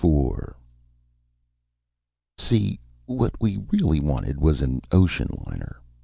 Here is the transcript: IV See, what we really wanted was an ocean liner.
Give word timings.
IV 0.03 0.55
See, 2.39 2.79
what 3.05 3.39
we 3.39 3.57
really 3.71 3.99
wanted 3.99 4.41
was 4.41 4.59
an 4.59 4.81
ocean 4.91 5.29
liner. 5.45 5.79